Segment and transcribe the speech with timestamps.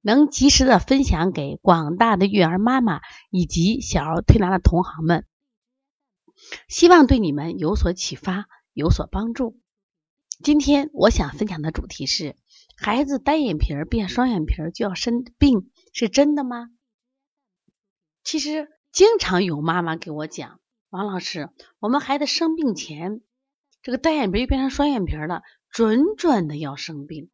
[0.00, 3.00] 能及时的分享给广大的育儿妈妈
[3.30, 5.26] 以及小儿推拿的同行们，
[6.68, 9.58] 希望对你们有所启发，有所帮助。
[10.42, 12.34] 今天我想分享的主题是：
[12.76, 16.70] 孩子单眼皮变双眼皮就要生病，是真的吗？
[18.24, 23.20] 其实经常有妈妈给我讲，王老师，我们孩子生病前，
[23.82, 27.30] 这个单眼皮变成双眼皮了，准准的要生病。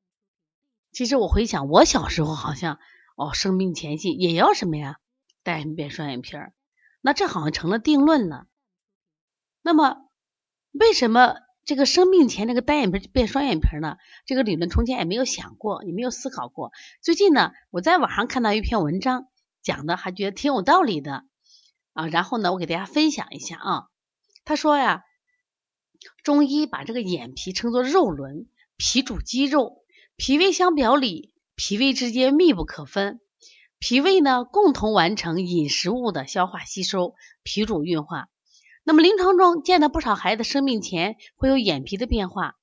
[0.96, 2.78] 其实我回想，我小时候好像
[3.16, 4.96] 哦，生病前夕也要什么呀，
[5.42, 6.54] 单眼皮变双眼皮儿，
[7.02, 8.46] 那这好像成了定论了。
[9.60, 10.08] 那么
[10.72, 13.98] 为什么这个生病前这个单眼皮变双眼皮呢？
[14.24, 16.72] 这个理论从前也没有想过，也没有思考过。
[17.02, 19.28] 最近呢，我在网上看到一篇文章，
[19.62, 21.26] 讲的还觉得挺有道理的
[21.92, 22.06] 啊。
[22.06, 23.88] 然后呢，我给大家分享一下啊。
[24.46, 25.02] 他说呀，
[26.22, 29.82] 中医把这个眼皮称作肉轮，皮主肌肉。
[30.16, 33.20] 脾胃相表里，脾胃之间密不可分。
[33.78, 38.28] 脾胃呢，共同完成饮食物的消化吸收，脾主运化。
[38.82, 42.54] 那么临床中见到不少孩子生病前会有眼皮的变化，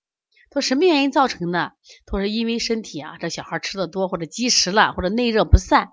[0.52, 1.74] 说什么原因造成的？
[2.08, 5.92] 他说因为身体啊，这小孩吃的多，或者积食了，或者内热不散，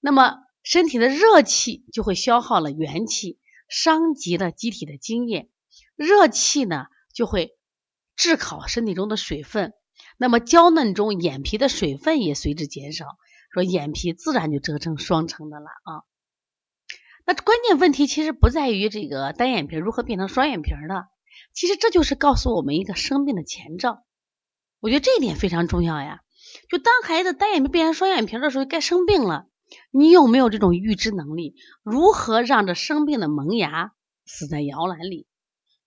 [0.00, 5.48] 那么身体的热气就会消耗了元气，伤及了机体的津液，
[5.94, 7.56] 热气呢就会
[8.16, 9.72] 炙烤身体中的水分。
[10.18, 13.06] 那么娇嫩中眼皮的水分也随之减少，
[13.52, 16.04] 说眼皮自然就折成双层的了啊。
[17.26, 21.06] 那关键问题其实不在于这个单眼皮如何变成双眼皮的，
[21.52, 24.04] 其实这就是告诉我们一个生病的前兆。
[24.80, 26.22] 我觉得这一点非常重要呀。
[26.68, 29.46] 就当孩子单眼皮变成双眼皮的时候，该生病了，
[29.90, 31.54] 你有没有这种预知能力？
[31.82, 33.92] 如何让这生病的萌芽
[34.24, 35.28] 死在摇篮里？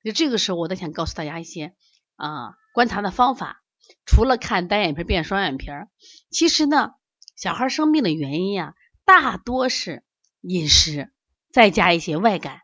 [0.03, 1.73] 就这个时候，我都想告诉大家一些
[2.15, 3.62] 啊观察的方法。
[4.05, 5.89] 除了看单眼皮变双眼皮儿，
[6.29, 6.91] 其实呢，
[7.35, 8.75] 小孩生病的原因呀，
[9.05, 10.03] 大多是
[10.41, 11.11] 饮食
[11.51, 12.61] 再加一些外感。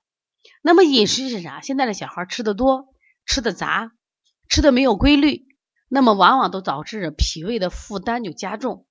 [0.62, 1.62] 那么饮食是啥？
[1.62, 2.94] 现在的小孩吃的多，
[3.26, 3.92] 吃的杂，
[4.50, 5.48] 吃的没有规律，
[5.88, 8.86] 那么往往都导致脾胃的负担就加重。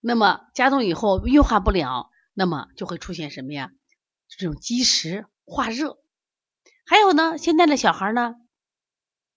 [0.00, 3.70] 那么加重以后运化不了，那么就会出现什么呀？
[4.28, 5.98] 这种积食化热。
[6.84, 8.34] 还有呢，现在的小孩呢？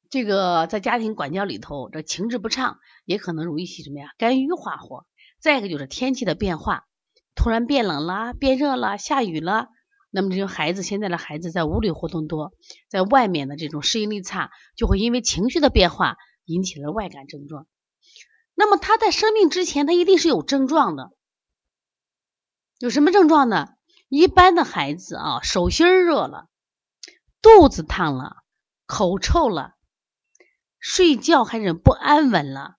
[0.09, 4.09] 这个在家庭管教里头，这情志不畅，也可能容易起什么呀？
[4.17, 5.05] 肝郁化火。
[5.39, 6.85] 再一个就是天气的变化，
[7.35, 9.67] 突然变冷了，变热了，下雨了。
[10.09, 12.53] 那么这种孩子，现在的孩子在屋里活动多，
[12.89, 17.67] 在外面的这种适应力差，就会因为情绪的变化引起了外感症状。
[18.55, 21.11] 那么他在生病之前，他一定是有症状的。
[22.79, 23.69] 有什么症状呢？
[24.09, 26.49] 一般的孩子啊，手心热了，
[27.41, 28.37] 肚子烫了，
[28.87, 29.75] 口臭了。
[30.79, 32.77] 睡觉还是不安稳了，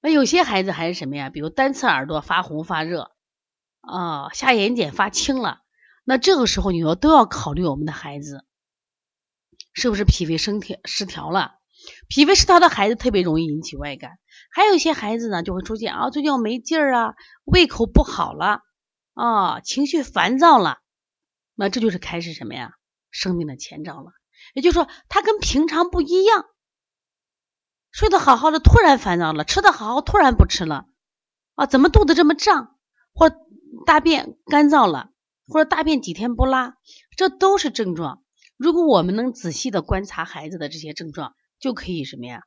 [0.00, 1.30] 那有些孩子还是什么呀？
[1.30, 3.12] 比如单侧耳朵发红发热
[3.80, 5.62] 啊，下眼睑发青了，
[6.04, 8.44] 那这个时候你说都要考虑我们的孩子
[9.72, 11.54] 是不是脾胃生调失调了？
[12.08, 14.18] 脾胃失调的孩子特别容易引起外感，
[14.50, 18.62] 还有一些孩子呢就会出现啊，最近我没劲儿啊，胃口不好了
[19.14, 20.78] 啊，情绪烦躁了，
[21.54, 22.72] 那这就是开始什么呀？
[23.10, 24.12] 生病的前兆了。
[24.54, 26.44] 也就是说，他跟平常不一样。
[27.96, 30.84] 睡得好好的，突然烦躁了；吃的好好，突然不吃了。
[31.54, 32.76] 啊，怎么肚子这么胀？
[33.14, 33.32] 或
[33.86, 35.12] 大便干燥了，
[35.48, 36.76] 或者大便几天不拉，
[37.16, 38.22] 这都是症状。
[38.58, 42.42] 如果我们能仔细的观察孩子的这些症状，就可以什么呀？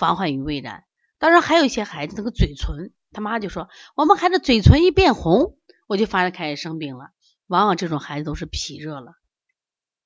[0.00, 0.82] 防患于未然。
[1.20, 5.56] 当然，还有一些孩子那个嘴唇，他妈就说，我们孩子嘴唇一变红，
[5.86, 7.10] 我就发现开始生病了。
[7.46, 9.12] 往往这种孩子都是脾热了。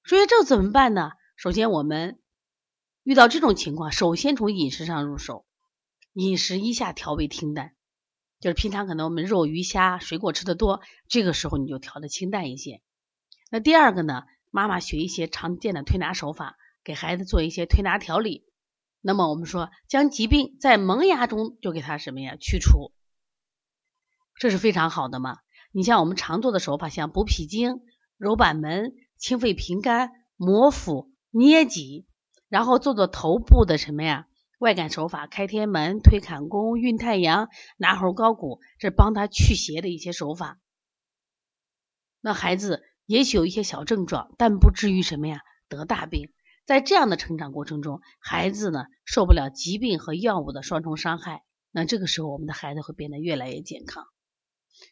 [0.04, 1.12] 所以这怎么办呢？
[1.36, 2.18] 首先我们。
[3.02, 5.44] 遇到这种情况，首先从饮食上入手，
[6.12, 7.72] 饮食一下调为清淡，
[8.38, 12.80] 就是平常可能我们肉鱼虾水果吃的多，这个时候你就调的清淡一些。
[13.50, 18.44] 那第二个呢，妈妈学一些常见的推拿手法，给孩子做一些推拿调理。
[19.00, 22.92] 那么我们说，将疾病在萌芽中就给他什么呀去除，
[24.36, 25.38] 这是非常好的嘛。
[25.72, 27.80] 你像我们常做的手法，像补脾经、
[28.16, 32.06] 揉板门、清肺平肝、摩腹、捏脊。
[32.52, 34.26] 然后做做头部的什么呀？
[34.58, 40.58] 外感手法，开天门、推坎宫、运太阳、拿猴高骨，这帮他祛邪的一些手法。
[42.20, 45.40] 那孩子也许有一些小症状，但不至于什么呀
[45.70, 46.30] 得大病。
[46.66, 54.04] 在这样的成长过程中，孩子呢受不了疾病和药物的双重伤害，那这个时候我们的孩子会变得越来越健康。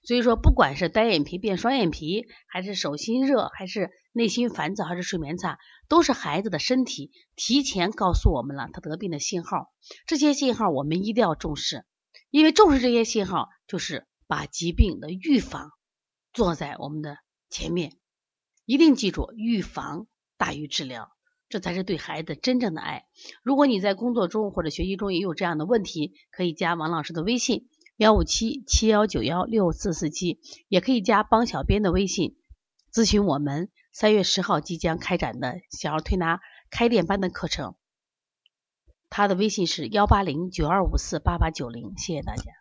[0.04, 9.72] 所以说，不管是单眼皮变双眼皮，还是手心热，还是内心烦躁，还是睡眠差，都是孩子的身体提前告诉我们了他得病的信号。
[10.06, 11.84] 这些信号我们一定要重视，
[12.30, 15.70] 因为重视这些信号，就是把疾病的预防
[16.32, 17.18] 做在我们的
[17.48, 17.96] 前面。
[18.64, 20.06] 一定记住，预防
[20.36, 21.10] 大于治疗，
[21.48, 23.06] 这才是对孩子真正的爱。
[23.42, 27.68] 如果你在工作中或者学习中也有这样的问题，可以加王老师的微信。
[28.00, 32.38] 幺五七七幺九幺六四四七，也可以加帮小编的微信
[32.90, 37.74] 咨询我们三月十号即将开展的小儿推拿开店班的课程。
[39.10, 42.59] 他的微信是幺八零九二五四八八九零，谢谢大家。